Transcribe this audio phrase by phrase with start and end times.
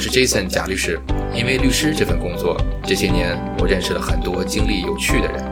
[0.00, 0.98] 我是 Jason 贾律师。
[1.34, 5.44] 因为律师这份工作，这些年我认识了很多经历有趣的人，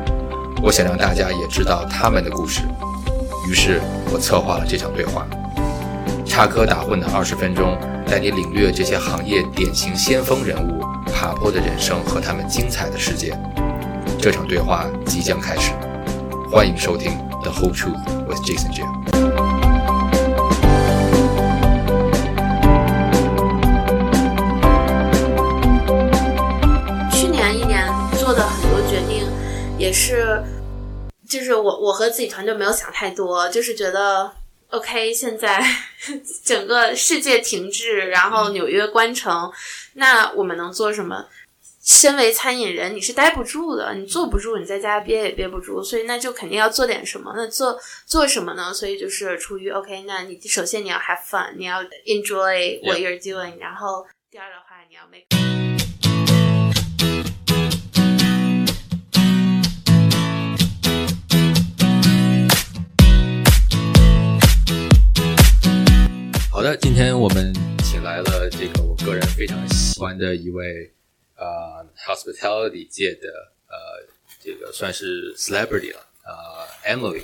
[0.63, 2.63] 我想让大家也知道他们的故事。
[3.47, 3.79] 于是
[4.11, 5.27] 我策划了这场对话，
[6.25, 7.77] 插科打诨的二十分钟，
[8.07, 13.39] 带你领略这些行业典型先锋人物爬坡的人生和他们精彩的世界。
[14.19, 15.73] 这场对话即将开始，
[16.51, 17.13] 欢迎收听
[17.43, 18.83] 《The Whole Truth with Jason J》。
[29.89, 30.45] 也是，
[31.27, 34.31] 就是我我和自己团队没有想太多，就是觉得
[34.69, 35.65] OK，现在
[36.45, 39.51] 整个世界停滞，然后纽约关城，
[39.95, 41.25] 那我们能做什么？
[41.83, 47.33] 身为餐饮人，你是待不住的，你坐不住，你在家憋也憋不住，所以那就肯定要做点什么。
[47.35, 48.75] 那做做什么呢？
[48.75, 55.68] 所以就是出于 OK，那你首先你要 have fun，你要 enjoy what you're doing，然后第二的话你要 make。
[66.59, 70.93] 好的，今天我们请来了这个我个人非常喜欢的一位
[71.37, 73.29] 呃 hospitality 界的
[73.69, 74.05] 呃
[74.43, 77.23] 这个算是 celebrity 了呃 Emily，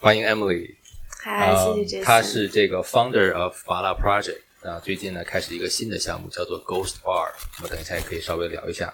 [0.00, 0.74] 欢迎 Emily。
[1.22, 2.04] 嗨，谢谢 Jason。
[2.04, 7.30] 他是这个 founder of Bala Project 啊，最近呢开始一个新的项目叫做 Ghost Bar，
[7.62, 8.92] 我等一下也可以稍微聊一下。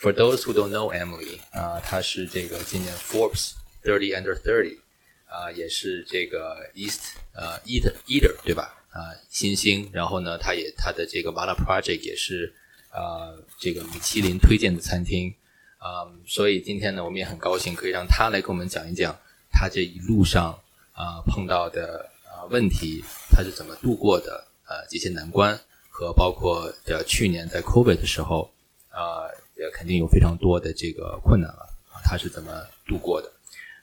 [0.00, 3.52] For those who don't know Emily 啊，她是这个今年 Forbes
[3.84, 4.80] Thirty Under Thirty
[5.28, 8.74] 啊，也是这个 East 呃 Eater Eater 对吧？
[8.90, 9.88] 啊，新星。
[9.92, 12.52] 然后呢，他也他的这个 Bala Project 也是
[12.92, 15.32] 呃这个米其林推荐的餐厅
[15.76, 19.16] 啊，所以今天呢，我们也很高兴可以让他来跟我们讲一讲
[19.52, 20.58] 他这一路上。
[20.98, 24.44] 啊，碰到的啊问题，他是怎么度过的？
[24.66, 25.56] 呃，这些难关
[25.88, 28.50] 和包括的去年在 COVID 的时候，
[28.88, 31.72] 啊，也肯定有非常多的这个困难了，
[32.02, 32.50] 他是怎么
[32.84, 33.30] 度过的？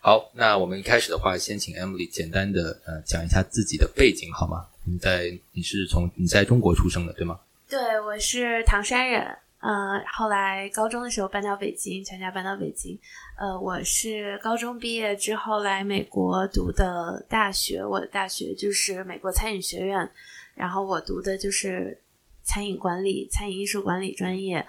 [0.06, 4.68] 好，那我们一开始的话，先请 Emily 简单的呃讲一下自己的背景好吗？
[4.84, 7.40] 你在你是从你在中国出生的对吗？
[7.68, 9.24] 对，我是唐山人。
[9.62, 12.96] 呃，后来高中的时候搬到北京，全家搬到北京。
[13.40, 20.08] 呃，我是高中毕业之后来美国读的大学，我的大学就是美国餐饮学院，
[20.54, 22.00] 然后我读的就是
[22.44, 24.64] 餐饮管理、餐饮艺术管理专业。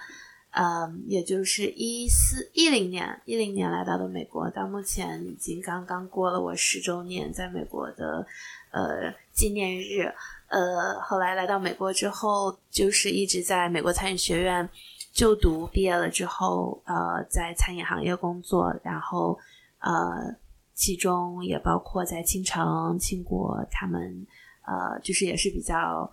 [0.59, 8.25] 嗯，也就是一四一零年，一零年来到的美国，到目前已经刚刚过了我十周年在美国的
[8.71, 10.11] 呃纪念日。
[10.47, 14.67] 呃，后来来到美国之后，就是一直在美国餐饮学院
[15.13, 19.37] 就读，毕业了之后，呃，在餐饮行业工作，然后
[19.77, 20.35] 呃，
[20.73, 24.25] 其中也包括在青城、庆国他们，
[24.65, 26.11] 呃，就是也是比较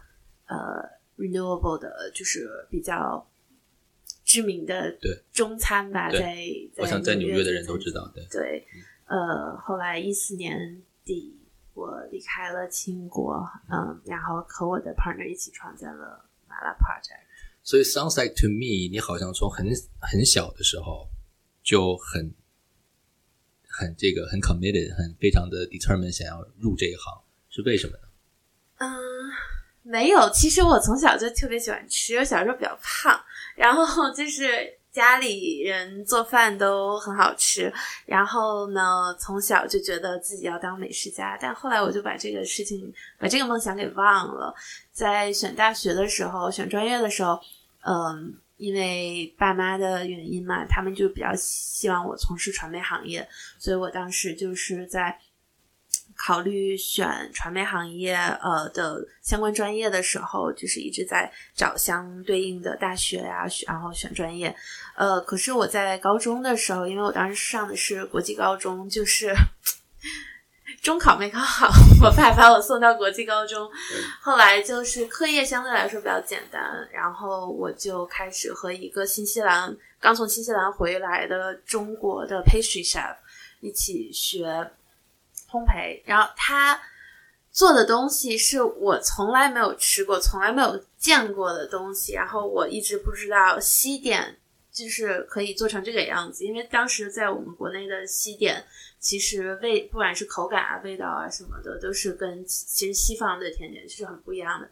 [0.48, 0.56] 呃
[1.16, 3.26] renewable 的，就是比较
[4.34, 6.36] 知名的对中餐吧，在
[6.76, 8.66] 我想在纽约的人都知道，对对，
[9.06, 11.40] 呃，后来一四年底。
[11.74, 17.18] 我离开了清国，嗯，然后和我的 partner 一起创建了麻辣 project。
[17.64, 19.66] 所以 sounds like to me，你好像从很
[19.98, 21.08] 很小的时候
[21.64, 22.32] 就很
[23.66, 28.03] 很这个很 committed，很非常的 determined 想要入这一行，是为什么呢？
[29.84, 33.20] 没有，其实我从小就特别喜欢吃，我小时候比较胖，
[33.54, 34.78] 然后就是。
[34.94, 37.72] 家里人做饭都很好吃，
[38.06, 44.54] 然后呢，从小就觉得自己要当美食家，但后来我就把这个事情、把这个梦想给忘了。
[44.92, 47.40] 在选大学的时候、选专业的时候，
[47.84, 53.28] 嗯，因为爸妈的原因嘛，他们就比较希望我从事传媒行业，
[53.58, 55.18] 所以我当时就是在。
[56.16, 64.54] 考虑选传媒行业呃的相关专业的时候，就是一直在找相对应的大学呀，然后选专业。
[64.96, 69.34] 呃，可是我在高中的时候，因为我当时上的是国际高中，就是
[70.80, 71.68] 中考没考好，
[72.02, 73.68] 我爸把我送到国际高中。
[74.20, 76.62] 后来就是课业相对来说比较简单，
[76.92, 83.14] 然后我就开始和一个新西兰刚从新西兰回来的中国的 pastry chef
[83.60, 84.70] 一起学。
[85.54, 86.80] 烘焙，然后他
[87.52, 92.14] 做的东西是我从来没有吃过、从来没有见过的东西。
[92.14, 94.36] 然后我一直不知道西点
[94.72, 98.64] 就是可以做成这个样子，因为当时在我们国内的西点，
[98.98, 104.68] 其实味不管是口感啊、味道啊什么的，都是跟其实西方的甜点是很不一样的。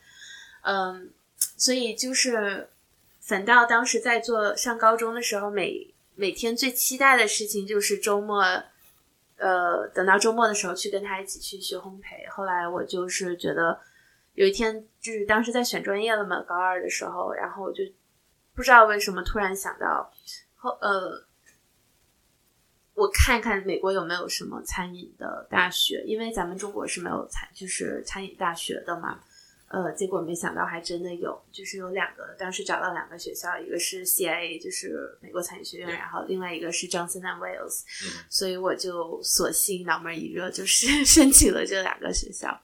[0.63, 1.09] 嗯，
[1.57, 2.69] 所以就是
[3.21, 8.65] 反倒当时在做上高中的时候，每每天最期待的事情就是周末。
[9.43, 12.31] 呃，等到周末的时候去跟他一起去学烘焙。
[12.31, 13.77] 后来我就是觉得，
[14.35, 17.83] 有一天就是当时在选专业了嘛，高二的时候，然后我就
[18.55, 20.09] 不知道为什么突然想到，
[20.55, 21.27] 后呃，
[22.95, 29.21] 我看一看美国有没有什么餐饮的大学，因为咱们中国是没有餐就是餐饮大学的嘛。
[29.73, 37.83] 呃，结果没想到还真的有，就是有两个，当时找到两个学校，一个是 CIA，就是美国餐饮学院，然后另外一个是 Johnson and Wales，
[38.29, 42.63] 所以我就索性脑门一热， 就是申请了这两个学校。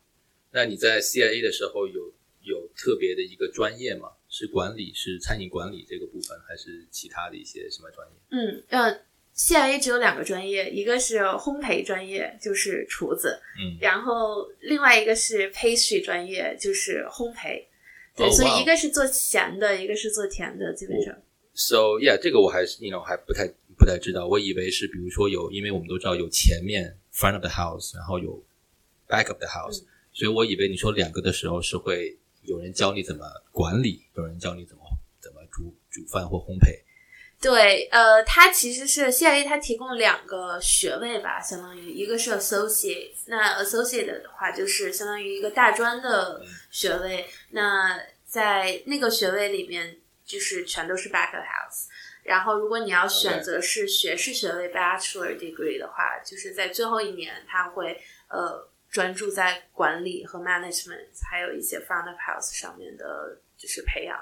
[0.51, 2.13] 那你在 CIA 的时候有
[2.43, 4.11] 有特别的一个专业吗？
[4.29, 8.15] 是管理，是餐饮管理这个部分，还是其他的一些什么专业？
[8.31, 9.08] 嗯，呃。
[9.39, 17.65] CIA 只有两个专业，一个是烘焙专业，就是厨子，嗯，然后另外一个是 pastry 专业，就是烘焙。
[18.17, 21.15] 对，所以一个是做咸的，一个是做甜的，基本上。
[21.55, 23.47] So yeah，这个我还是 you know 还不太
[23.77, 28.45] 不太知道，我以为是比如说有，因为我们都知道有前面 front of the house，然后有
[29.07, 34.83] back of the house，所以我以为你说两个的时候是会有人教你怎么管理，有人教你怎么
[35.21, 36.88] 怎么煮煮饭或烘焙。
[37.41, 51.87] 对，呃，它其实是 CIA，它提供两个学位吧，相当于一个是 Associate，那 Associate 的话就是相当于一个大专的学位，那在那个学位里面就是全都是 Back of House，
[52.25, 64.19] 然后如果你要选择是学士学位 Bachelor Degree 的话，就是在最后一年他会呃专注在管理和 Management，还有一些 Front of House 上面的就是培养。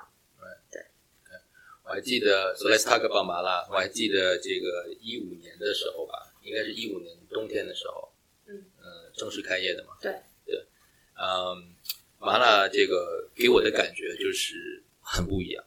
[1.88, 3.64] 我还记得，So let's talk about 麻辣。
[3.70, 8.12] 我还记得这个一五年的时候吧，应该是一五年冬天的时候，
[8.46, 9.96] 嗯，呃，正式开业的嘛。
[10.02, 10.12] 对
[10.44, 10.66] 对，
[11.14, 11.76] 嗯，
[12.18, 15.64] 麻辣这个给我的感觉就是很不一样。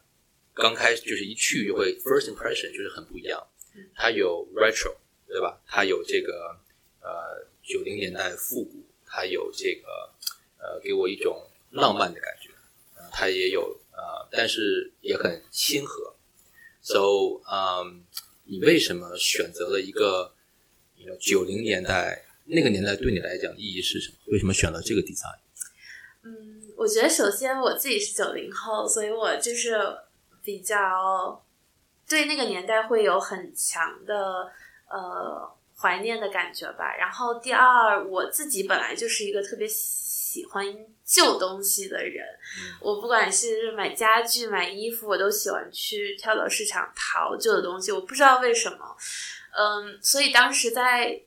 [0.54, 3.42] 刚开始就是一去就会 first impression 就是很不一样。
[3.96, 4.94] 它有 retro
[5.26, 5.62] 对吧？
[5.66, 6.54] 它有这个
[7.00, 9.88] 呃九零年代复古，它有这个
[10.58, 12.50] 呃给我一种浪漫的感觉。
[13.10, 13.80] 它也有。
[14.00, 16.09] 呃，但是也很亲和
[16.82, 18.04] ，so，嗯，
[18.46, 20.34] 你为什么选择了一个
[21.20, 24.18] 九零年代那个年代对你来讲意义是什么？
[24.28, 25.28] 为什么选了这个题材
[26.24, 29.78] 嗯，我觉得首先我自己是九零后，所以我就是
[30.44, 31.46] 比较
[32.08, 34.52] 对那个年代会有很强的
[34.90, 36.96] 呃怀念的感觉吧。
[36.98, 39.68] 然后第二，我自己本来就是一个特别。
[40.46, 40.66] 欢
[41.04, 42.24] 旧东西的人，
[42.80, 47.92] 我不管是买家具、买衣服，我都喜欢去跳蚤市场淘旧的东西。
[47.92, 48.96] 我不知道为什么，
[49.58, 51.22] 嗯，所以当时在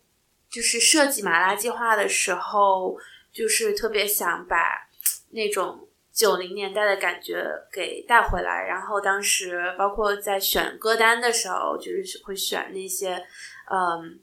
[0.48, 2.96] 就是设计马拉计划的时候，
[3.32, 4.88] 就是特别想把
[5.30, 8.64] 那种九零年代的感觉给带回来。
[8.66, 13.24] 然后当时包括在选歌单的时候，就是会选那些，
[13.70, 14.20] 嗯。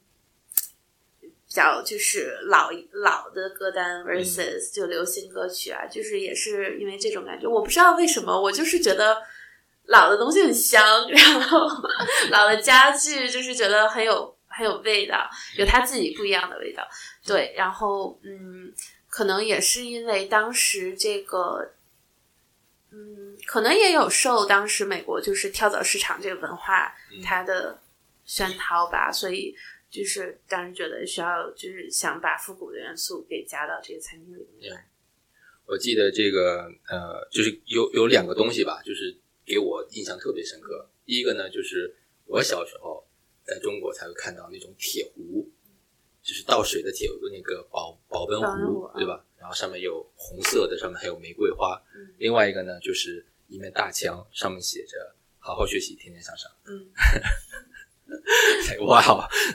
[1.50, 9.20] 比较就是老老的歌单 versus 就流行歌曲啊，就是也是因为这种感觉，我不知道为什么，我就是觉得
[9.86, 11.68] 老的东西很香，然后
[12.30, 16.88] 老的家具就是觉得很有很有味道，有它自己不一样的味道。
[17.26, 18.72] 对，然后嗯，
[19.10, 21.72] 可能也是因为当时这个，
[22.92, 26.94] 嗯，可能也有受当时美国就是跳蚤市场这个文化
[27.26, 27.80] 它的
[28.24, 29.56] 熏陶吧，所以。
[29.90, 34.86] 就是当时觉得需要，就是想把复古的元素给加到这个餐厅里面。
[35.66, 39.16] 我记得这个呃，就是有有两个东西吧，就是
[39.46, 40.90] 给我印象特别深刻。
[41.06, 43.04] 第一个呢，就是我小时候
[43.44, 45.48] 在中国才会看到那种铁壶，
[46.24, 49.26] 就是倒水的铁壶，那个保保温壶，对吧？
[49.38, 51.82] 然后上面有红色的，上面还有玫瑰花。
[52.18, 56.52] 另外一个呢，就是一面大墙，上面写着“好好学习，天天向上”。
[56.66, 56.92] 嗯。
[58.86, 59.00] 哇，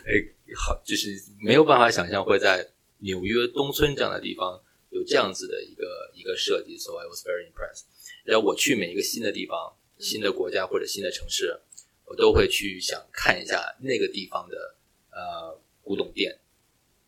[0.06, 0.12] 哎，
[0.56, 2.68] 好，就是没有办法想象会在
[2.98, 7.84] 纽约东村这样的地方有这样子的一个一个设计，so I was very impressed。
[8.24, 11.60] 然后我去每一个新的地方、新的国家或者新的城市，
[12.06, 14.74] 我都会去想看一下那个地方的
[15.10, 16.38] 呃古董店，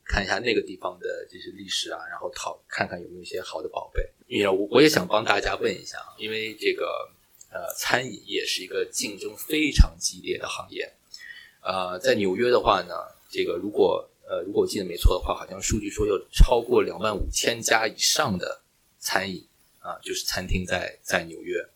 [0.04, 4.06] 看一下那个地方的这些历史啊，然后讨看看有没有一些好的宝贝。
[4.26, 7.08] 因为我我也想帮大家问一下，因为这个
[7.50, 10.92] 呃餐饮业是一个竞争非常激烈的行业。
[11.66, 12.94] 呃，在纽约的话呢，
[13.28, 18.60] 这个如果呃，如果我记得没错的话，好像数据说有超过两万五千家以上的
[19.00, 19.44] 餐饮
[19.80, 21.68] 啊，就是餐厅在在纽约。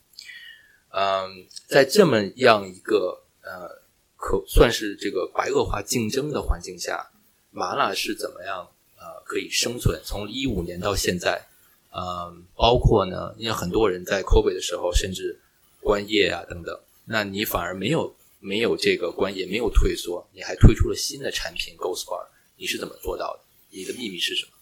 [0.91, 3.83] 嗯，在这么样一个呃，
[4.17, 7.11] 可算是这个白恶化竞争的环境下，
[7.51, 10.01] 麻辣是怎么样呃可以生存？
[10.05, 11.45] 从一五年到现在，
[11.91, 15.41] 嗯，包括呢，因为很多人在 COVID 的时候甚至
[15.81, 18.15] 关业啊等等，那你反而没有。
[18.41, 23.43] 没有这个关也没有退缩，你还推出了新的产品 Ghost Bar，你是怎么做到的？
[23.71, 24.53] 你的秘密是什么？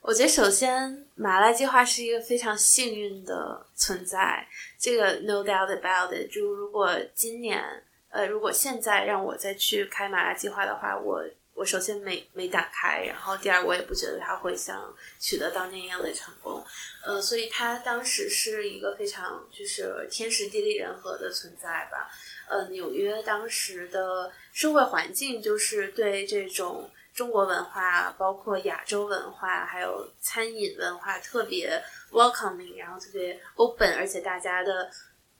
[0.00, 4.46] 我觉得首先麻辣计划是一个非常幸运的存在，
[4.78, 6.30] 这个 no doubt about it。
[6.30, 7.62] 就如果今年，
[8.10, 16.62] 呃，如果现在让我再去开麻辣计划的话，我我首先没没打开，然后第二我也不觉得它会像取得当年一样的成功，
[17.06, 22.10] 呃，所以它当时是一个非常就是天时地利人和的存在吧。
[22.48, 26.90] 呃，纽约当时的社会环境就是对这种。
[27.14, 34.90] 中国文化，包括亚洲文化，还有餐饮文化，特别 welcoming，然后特别 open，而且大家的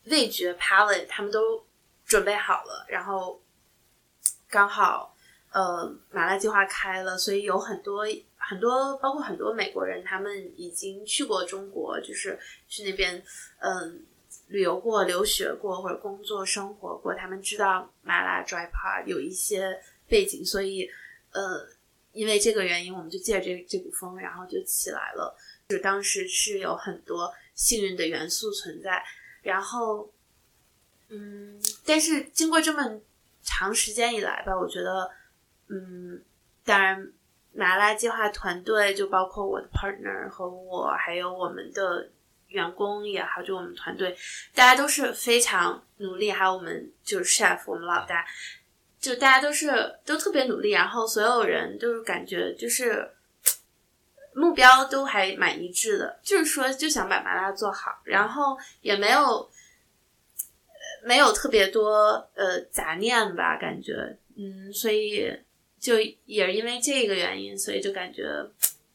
[0.04, 1.66] 味觉 palate 他们都
[2.06, 3.42] 准备好了，然后
[4.49, 5.16] 刚好
[5.50, 8.06] 呃麻辣计划开了，所以有很多
[8.37, 13.20] 很多，包括很多美国人，他们已经去过中国，就是去那边
[13.58, 14.00] 嗯
[14.54, 20.88] 旅游过、留学过或者工作生活过，他们知道麻辣 dry part 有一些背景，所以。
[21.37, 21.66] 呃，
[22.12, 25.37] 因为这个原因，我们就借着这这股风，然后就起来了。
[25.68, 29.02] 就当时是有很多幸运的元素存在，
[29.42, 30.08] 然后，
[31.08, 33.00] 嗯，但是经过这么
[33.42, 35.11] 长时间以来吧，我觉得，
[35.66, 36.23] 嗯，
[36.64, 37.12] 当然，
[37.52, 42.08] 麻辣计划团队就包括我的 partner 和我，还有我们的
[42.54, 44.16] 员工也好，就我们团队，
[44.54, 48.25] 大家都是非常努力，还有我们就是 chef，我们老大。
[49.00, 53.11] 就大家都是都特别努力，然后所有人都是感觉就是
[54.32, 59.50] 目标都还蛮一致的，就是说就想把麻辣做好，然后也没有
[61.02, 65.30] 没有特别多呃杂念吧，感觉嗯，所以
[65.78, 68.25] 就也因为这个原因，所以就感觉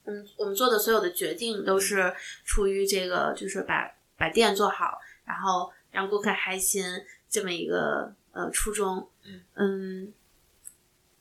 [0.09, 2.13] 嗯，我们做的所有的决定都是
[2.43, 6.83] 出于这个，就是把把店做好，然后让顾客开心
[7.29, 8.13] 这么一个。
[8.31, 9.09] 呃，初衷，
[9.55, 10.13] 嗯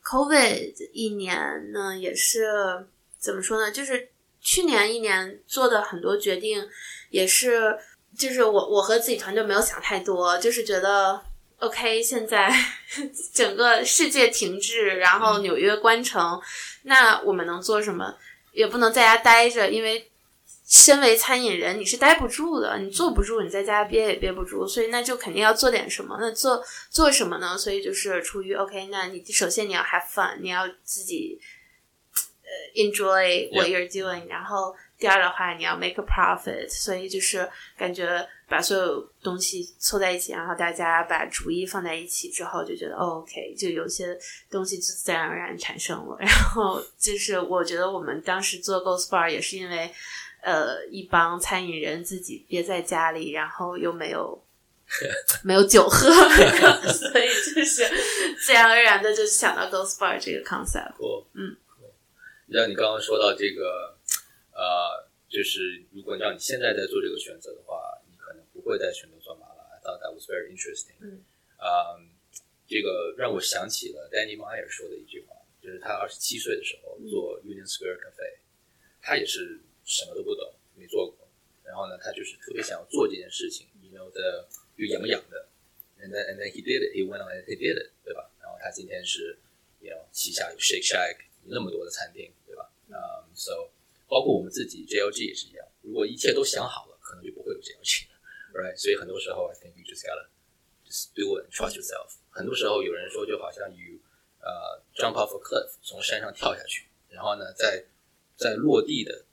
[0.05, 3.73] ，COVID 一年呢，也是怎么说呢？
[3.73, 4.11] 就是
[4.43, 6.69] 去年一年做的很多决定，
[7.09, 7.79] 也是，
[8.15, 11.19] 就是我我和自己团队没有想太多，就是觉得
[11.61, 12.55] OK， 现在
[13.33, 16.39] 整个世界停滞，然后纽约关城，
[16.83, 18.15] 那我们能做什么？
[18.59, 20.11] 也不能在家待着，因为。
[20.71, 26.19] 身为餐饮人，你是待不住的，你坐不住，你在家憋也憋不住，所以那就肯定要做点什么。
[26.21, 27.57] 那做做什么呢？
[27.57, 31.41] 所以就是出于 OK，那你首先你要 have fun，你要自己
[32.13, 44.19] 呃 enjoy what you're doing，然后第二的话你要 make a profit，所以就是感觉把所有东西凑在一起，然后大家把主意放在一起之后，就觉得 OK，就有些
[44.51, 46.17] 东西就自然而然产生了。
[46.21, 49.91] 然后就是我觉得我们当时做 Ghost Bar 也是因为。
[50.41, 54.41] 呃，一帮餐饮人自己憋在家里，然后又没有
[55.43, 56.09] 没有酒喝，
[56.95, 57.85] 所以就是
[58.41, 60.95] 自然而然的就想到 Ghost Bar 这个 concept。
[61.35, 61.57] 嗯，
[62.53, 63.98] 像你刚刚说到这个，
[64.59, 69.63] 呃，就是如果让你现在在做这个选择的话，你可能不会再选择做麻辣。
[69.71, 70.99] I thought that was very interesting。
[70.99, 71.23] 嗯，
[71.57, 71.95] 啊，
[72.67, 78.39] 这个让我想起了 Danny Meyer 说的一句话，就是他二十七岁的时候做 Union Square Cafe，
[79.01, 79.61] 他也是。
[79.89, 81.27] 什么都不懂，没做过，
[81.65, 84.47] 然后呢，他就是特别想要做这件事情，you know the，
[84.77, 85.49] 又痒痒的
[85.99, 88.31] ，and then and then he did it，he went on and he did it，对吧？
[88.39, 89.39] 然后他今天是
[89.81, 92.71] ，you know 旗下有 Shake Shack 那么多的餐厅，对吧？
[92.91, 92.95] 嗯
[93.35, 93.71] ，so
[94.08, 98.16] 包括我们自己 JLG 也是一样，如果一切都想好了，可能就不会有 JLG 了，
[98.54, 98.76] right？
[98.78, 100.28] 所以很多时候，I think you just gotta
[100.86, 102.16] just do it, trust yourself。
[102.30, 104.00] 很多时候有人说，就好像 you
[104.42, 107.86] 呃 jump off a cliff，从山上跳下去，然后呢，在
[108.36, 109.26] 在落地的。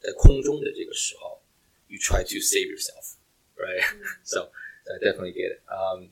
[0.00, 1.42] 在空中的这个时候，
[1.88, 3.16] you try to save yourself,
[3.56, 3.82] right?
[4.22, 4.52] So
[4.86, 5.60] I definitely get it.
[5.66, 6.10] Um,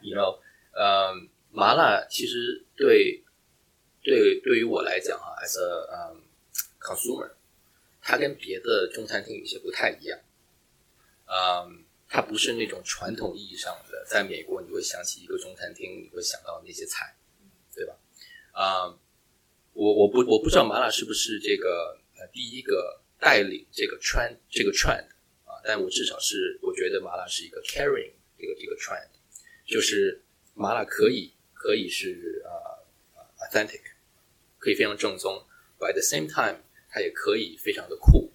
[0.00, 0.38] you know,
[0.72, 3.24] um, 麻辣其实对
[4.04, 6.20] 对对于我来讲啊，as a um
[6.78, 7.32] consumer，
[8.03, 10.19] 它跟别的中餐厅有些不太一样。
[11.25, 17.15] 嗯，它不是那种传统意义上的，在美国你会想起一个中餐厅，你会想到那些菜，
[17.73, 17.95] 对吧？
[18.51, 18.85] 啊，
[19.73, 22.99] 我我不我不知道麻辣是不是这个呃第一个。
[23.19, 25.05] 带领这个 trend 这个 trend
[25.45, 29.07] 啊，但我至少是我觉得麻辣是一个 carrying 这个这个 trend，
[29.65, 30.21] 就是
[30.53, 32.51] 麻辣可以可以是啊
[33.39, 33.79] authentic，
[34.59, 35.41] 可以非常正宗
[35.79, 36.59] ，but at the same time
[36.93, 38.31] 它也可以非常的酷，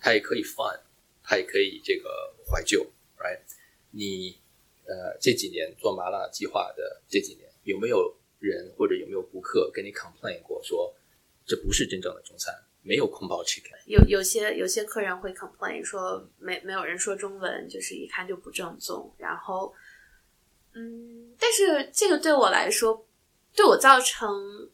[0.00, 0.80] 它也可以 fun，
[1.22, 2.84] 它也可以这个怀旧
[3.16, 3.38] ，right？
[3.92, 4.36] 你
[4.86, 10.92] 呃这几年做麻辣计划的这几年，有没有人或者有没有顾客跟你 complain 过说
[11.46, 12.52] 这不是真正的中餐？
[12.84, 19.14] 没有空包 chicken，有有些有些客人会 complain 说没没有人说中文，就是一看就不正宗。
[19.16, 19.72] 然后，
[20.74, 23.06] 嗯，但是这个对我来说，
[23.54, 24.68] 对我造成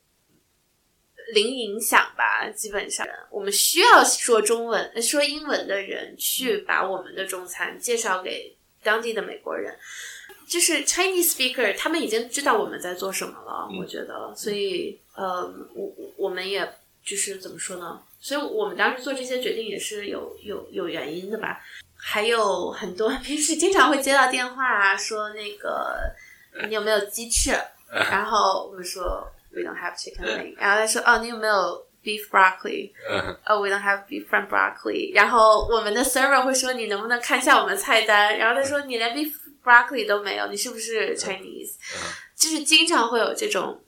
[1.34, 2.48] 零影响吧。
[2.54, 9.76] 基本上，我们需要说中文、说英文的人去把我们的中餐介绍给当地的美国人。
[10.48, 15.42] 就是 Chinese speaker，他们已经知道我们在做什么了，我觉得，所以呃，
[15.74, 16.66] 我我们也
[17.04, 18.00] 就是怎么说呢？
[18.18, 21.60] 所以我们当时做这些决定也是有有有原因的吧。
[21.94, 25.98] 还有很多平时经常会接到电话啊，说那个
[26.66, 27.50] 你有没有鸡翅？
[28.10, 30.54] 然后我们说 We don't have chicken wing。
[30.58, 32.92] 然后他说哦，你有没有 beef broccoli？
[33.46, 35.14] 哦，We don't have beef from broccoli。
[35.14, 38.38] 然后我们的 server 会说你能不能看一下我们菜单？
[38.38, 39.32] 然后他说你连 beef
[39.64, 41.74] broccoli 都没有，你是不是 Chinese？
[42.36, 43.82] 就是经常会有这种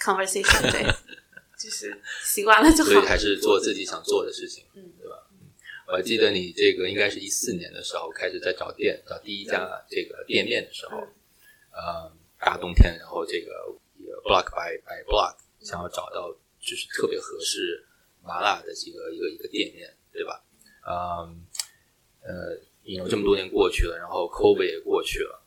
[0.00, 0.82] conversation，对，
[1.58, 2.90] 就是习惯了就好。
[2.90, 5.16] 所以还是做自己想做的事情，嗯，对吧？
[5.88, 10.98] 我还记得你这个应该是一四年的时候开始在找店，找第一家这个店面的时候，
[11.70, 12.10] 呃，
[12.40, 13.52] 大冬天，然后这个
[14.26, 16.30] block by by block 想要找到
[16.60, 17.86] 就是特别合适
[18.22, 20.42] 麻辣的这个一个一个店面，对吧？
[20.86, 21.46] 嗯，
[22.22, 22.60] 呃。
[22.86, 25.42] 有这么多年过去了，然后 COVID 也过去了，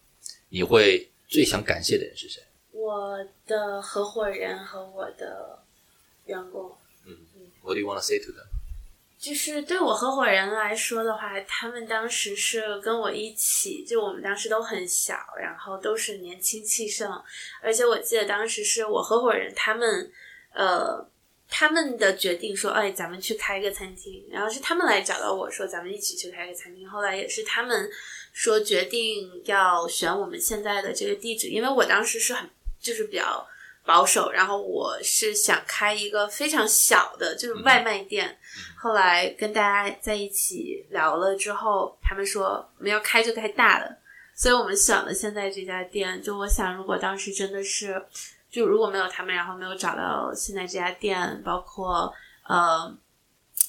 [0.50, 2.43] 你会最想感谢的人是谁？
[2.74, 5.63] 我的合伙人和我的
[6.25, 6.69] 员工。
[7.05, 7.15] 嗯
[7.63, 8.49] ，What do you want to say to them？
[9.19, 17.21] 就是对我合伙人来说的话，他们当时是跟我一起，就我们当时都很小，然后都是年轻气盛，
[17.61, 20.11] 而且我记得当时是我合伙人他们，
[20.53, 21.09] 呃。
[21.51, 27.89] 他们的决定说：“哎，咱们去开一个餐厅。”然后是他们来找到我说：“咱们一起去开个餐厅。”后来也是他们
[28.31, 32.47] 说决定要选我们现在的这个地址，因为我当时是很
[32.79, 33.43] 就是比较
[33.89, 38.38] 保守，然后我是想开一个非常小的，就是外卖店。
[38.77, 43.98] 后来跟大家在一起聊了之后，他们说我们要开就开大的，
[44.36, 46.22] 所以我们选了现在这家店。
[46.22, 48.05] 就我想，如果当时真的是。
[48.51, 52.12] 就如果没有他们，然后没有找到现在这家店，包括
[52.48, 52.91] 呃，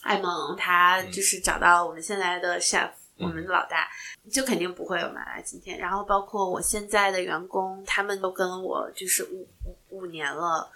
[0.00, 2.88] 艾蒙他就是找到我们现在的 chef，
[3.20, 3.88] 我们的老大，
[4.30, 5.78] 就肯定不会有麻辣今天。
[5.78, 10.70] 然后包括我现在的员工，他们都跟我就是五五五年了，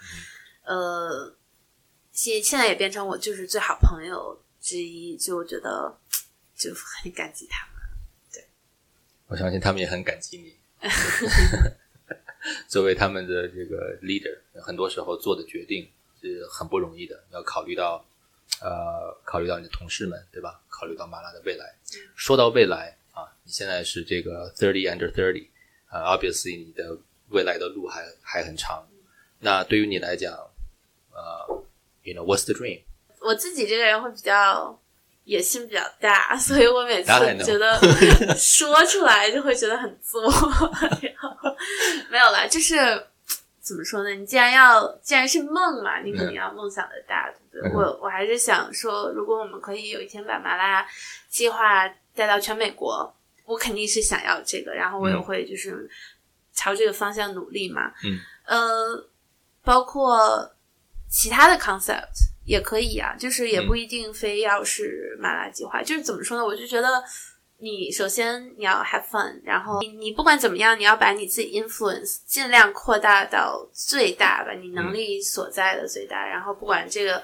[0.63, 1.35] 呃，
[2.11, 5.97] 现现在也变成我就是最好朋友之一，就我觉得
[6.55, 7.75] 就很感激他们。
[8.31, 8.45] 对，
[9.27, 10.55] 我相信他们也很感激你。
[12.67, 15.89] 作为他们的这个 leader，很多时候做的决定
[16.21, 18.05] 是很不容易的，要考虑到，
[18.61, 20.59] 呃，考虑到你的同事们，对吧？
[20.69, 21.65] 考虑到麻辣的未来。
[22.15, 25.47] 说到未来啊，你现在是这个 thirty under thirty，
[25.87, 26.97] 啊，obviously 你的
[27.29, 28.87] 未来的路还还很长。
[29.39, 30.33] 那对于你来讲，
[31.11, 31.63] 呃
[32.03, 32.81] ，you know what's the dream？
[33.19, 34.79] 我自己这个人会比较。
[35.25, 37.11] 野心比较大， 所以我每次
[37.43, 37.79] 觉得
[38.37, 40.21] 说出来就会觉得很作。
[42.11, 42.75] 没有啦，就是
[43.65, 44.11] 怎么说呢？
[44.11, 47.75] 你既然要，既然是梦嘛，你肯定要梦想的大，对不对？
[47.75, 50.85] 我我还是想说，如果我们可以有一天把麻辣
[51.27, 53.11] 计划带到全美国，
[53.45, 55.89] 我肯定是想要这个，然后我也会就是
[56.53, 57.91] 朝这个方向努力嘛。
[58.03, 59.09] 嗯，呃，
[59.63, 60.53] 包括
[61.09, 62.33] 其他的 concept。
[62.45, 65.81] 也可以啊，就是也不一定非要是麻辣计划。
[65.81, 66.45] 就是怎么说呢？
[66.45, 67.03] 我就觉得
[67.57, 76.25] 你首先你要 have fun，然后你你不管怎么样，你要把你自己 influence 尽量扩大到最大吧，你能力所在的最大。
[76.27, 77.23] 然后不管这个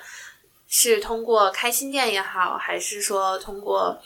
[0.67, 3.99] 是通过开新店也好，还是说通过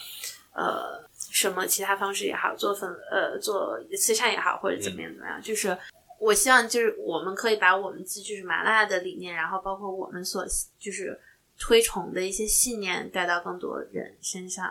[0.53, 5.77] 呃什么其他方式也好，做粉呃做慈善也好，或者怎么样怎么样，就是。
[6.17, 10.45] 我希望就是我们可以把我们自己就是麻辣的理念，然后包括我们所
[10.79, 11.19] 就是
[11.59, 14.65] 推崇的一些信念带到更多人身上。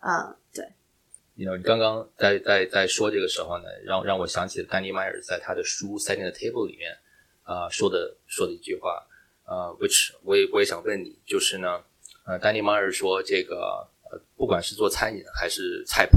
[0.00, 0.62] 嗯，对。
[1.36, 6.96] 你你刚刚在在在说这个时候呢，让让我想起了丹尼迈尔在他的书《Setting the Table》里面
[7.42, 9.04] 啊说的说的一句话，
[9.44, 11.82] 呃，which 我也我也想问你，就是呢，
[12.24, 16.16] 呃，丹尼迈尔说这个呃，不管是做餐饮还是菜谱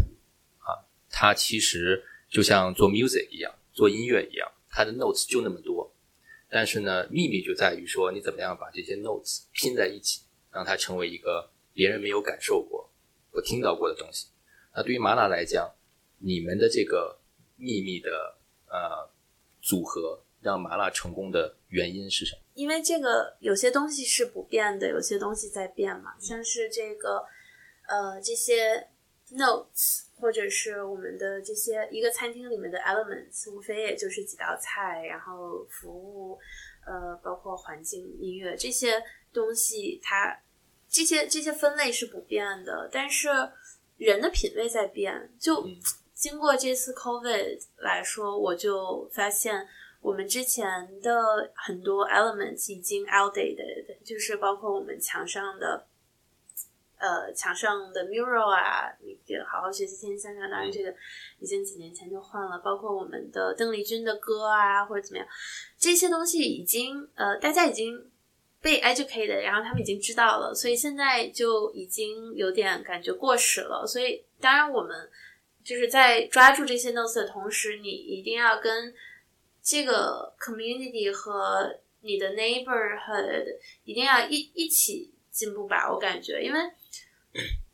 [0.60, 0.78] 啊，
[1.10, 4.52] 他其实就像做 music 一样，做音乐一样。
[4.70, 5.92] 它的 notes 就那么多，
[6.48, 12.88] 但是呢，秘密就在于说你怎么样把这些 notes 拼在一起，让它成为一个别人没有感受过、
[13.32, 14.28] 我听到过的东西。
[14.78, 15.74] 那对于麻辣来讲，
[16.20, 17.20] 你们的这个
[17.56, 18.38] 秘密的
[18.68, 19.10] 呃
[19.60, 22.42] 组合，让麻辣成功的原因是什么？
[22.54, 27.26] 因为这个有些东西是不变的，有些东西在变嘛，像是这个
[27.88, 28.88] 呃这些
[29.32, 30.04] notes。
[30.20, 36.40] 或者是我们的这些一个餐厅里面的 elements，无非也就是几道菜，然后服务，
[36.88, 39.00] 呃，包括环境、音乐这些
[39.32, 40.36] 东西，它
[40.90, 42.90] 这些这些分类是不变的。
[42.92, 43.30] 但是
[43.98, 45.68] 人的品味在变，就
[46.14, 49.68] 经过这次 COVID 来说，我就发现
[50.02, 55.88] 我们之前的很多 elements 已经 outdated，就是包括我们墙上的。
[57.00, 60.92] 呃，墙上的 mural 啊，那个好好学习天天向上，当然这个
[61.38, 62.58] 已经几年前就换了。
[62.58, 65.28] 包括我们的邓丽君的歌啊，或者怎么样，
[65.78, 68.10] 这些东西已经呃，大家已经
[68.68, 73.88] 被 educated，然后他们已经知道了，所以现在就已经有点感觉过时了。
[73.88, 75.10] 所以当然我们
[75.64, 78.94] 就是在抓住这些 notes 的同时，你一定要跟
[79.64, 83.46] 这个 community 和你的 neighborhood
[83.86, 86.60] 一定要一一起进步吧，我感觉，因为。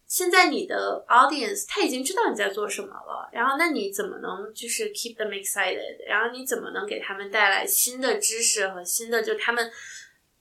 [0.05, 6.07] 现在你的 audience 他已经知道你在做什么了，然后那你怎么能就是 keep them excited？
[6.07, 9.71] 然后你怎么能给他们带来新的知识和新的就他们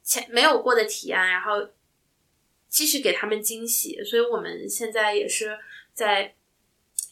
[0.03, 1.69] 前没有过的体验，然后
[2.69, 4.03] 继续给他们惊喜？
[4.05, 5.59] 所以我们现在也是
[5.93, 6.35] 在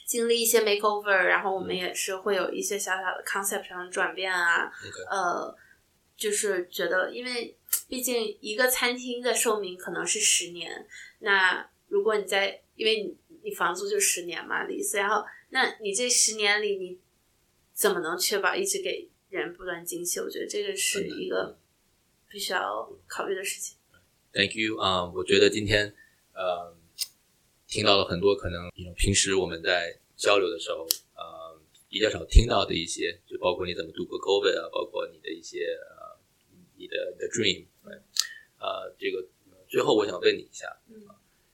[0.06, 4.70] 经历一些 makeover，然后我们也是会有一些小小的 concept 上的转变啊，
[5.10, 5.56] 呃，
[6.16, 7.56] 就是觉得因为
[7.88, 10.86] 毕竟一个餐厅的寿命可能是十年，
[11.20, 11.68] 那。
[11.90, 16.96] 如果你在，因为你你房租就十年嘛，李思，然后那你这十年里你
[17.74, 20.20] 怎么能确保一直给人不断惊喜？
[20.20, 21.58] 我觉得这个是一个
[22.30, 23.76] 必须要考虑的事情。
[24.32, 25.92] Thank you 啊，我觉得今天
[26.32, 26.76] 呃
[27.66, 36.16] 听到了很多可能平时我们在交流的时候呃比较少听到的一些，就包括你怎么度过 COVID 啊，包括你的一些呃
[36.76, 37.66] 你的你的 dream，
[38.58, 39.26] 呃，这个
[39.68, 40.80] 最后我想问你一下。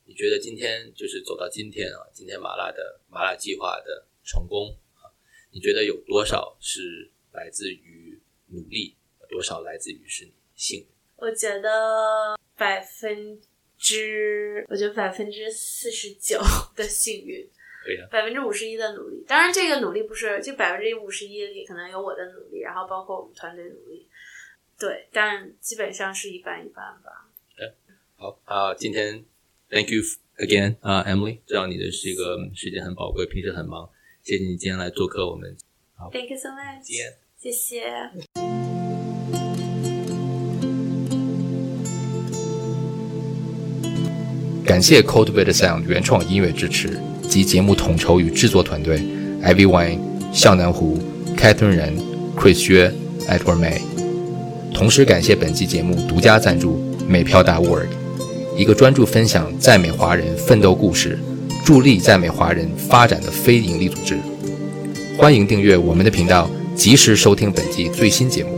[0.09, 2.07] 你觉得今天就是走到今天啊？
[2.13, 5.11] 今天麻辣的麻辣计划的成功啊，
[5.51, 8.95] 你觉得有多少是来自于努力，
[9.29, 10.87] 多少来自于是你幸？
[11.17, 13.39] 我觉得百分
[13.79, 16.41] 之，我觉得百分之四十九
[16.75, 17.49] 的幸运，
[17.85, 19.25] 对呀啊，百分之五十一的努力。
[19.29, 24.09] 当然，这个努力不是就百分之五十一里可能有我的努力，然后包括我们团队努力，
[24.79, 27.31] 对，但基本上是一半一半吧。
[27.59, 27.73] 哎，
[28.17, 29.25] 好啊，今天。
[29.69, 30.01] Thank you
[30.37, 33.91] again, 啊，Emily，知道你的这个时间很宝贵，平时很忙，
[34.23, 35.57] 谢谢你今天来做客我们。
[35.97, 36.85] 好，Thank you so much，
[37.37, 38.46] 谢谢。
[44.67, 48.99] 感谢 Cultivate Sound 原创音乐支持及节目统筹与制作团队
[49.45, 50.01] ：Ivy Wine、
[50.33, 50.99] 向南湖、
[51.37, 51.97] Catherine 人、
[52.37, 52.93] Chris 薛、
[53.29, 53.79] Edward May。
[54.75, 57.87] 同时感谢本期节目独家赞助美漂大 Word，。
[58.57, 61.17] 一个专注分享在美华人奋斗故事、
[61.65, 64.19] 助力在美华人发展的非营利组织。
[65.17, 68.56] 欢迎订阅我们的频道，及时收听本季最新节目。